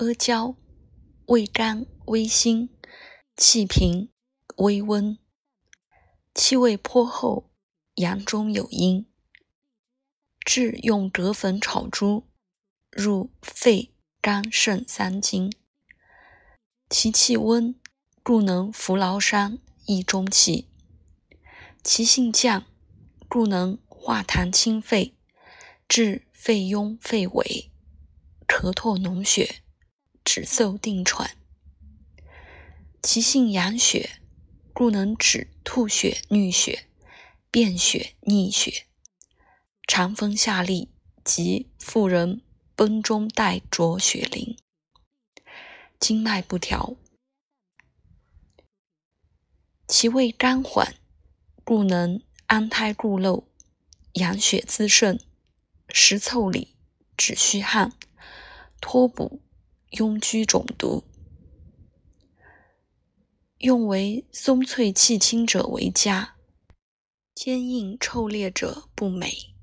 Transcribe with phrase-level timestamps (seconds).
[0.00, 0.56] 阿胶，
[1.26, 2.70] 味甘微辛，
[3.36, 4.10] 气平
[4.56, 5.18] 微温，
[6.34, 7.50] 气味颇厚，
[7.96, 9.06] 阳中有阴。
[10.42, 12.26] 治用葛粉炒猪，
[12.90, 13.92] 入肺、
[14.22, 15.52] 肝、肾三经。
[16.88, 17.78] 其气温，
[18.22, 20.66] 故能服劳伤，益中气；
[21.84, 22.64] 其性降，
[23.28, 25.14] 故能化痰清肺，
[25.86, 27.68] 治肺痈肺痿、
[28.48, 29.60] 咳唾脓血、
[30.24, 31.30] 止嗽定喘；
[33.02, 34.20] 其性阳血，
[34.72, 36.86] 故能止吐血衄血、
[37.50, 38.86] 便血逆血、
[39.88, 40.88] 肠风下痢
[41.24, 42.42] 及妇人
[42.76, 44.56] 崩中带浊血淋。
[45.98, 46.96] 经脉不调，
[49.88, 50.94] 其味甘缓，
[51.64, 53.48] 故能安胎固漏、
[54.14, 55.20] 养血滋肾、
[55.88, 56.76] 食腠理、
[57.16, 57.92] 止虚汗、
[58.80, 59.42] 脱补
[59.90, 61.04] 痈疽肿毒。
[63.58, 66.36] 用为松脆气清者为佳，
[67.34, 69.54] 坚硬臭裂者不美。